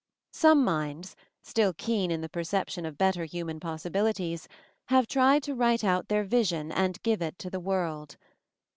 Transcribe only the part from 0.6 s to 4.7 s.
minds, still keen in the perception of better human possibilities,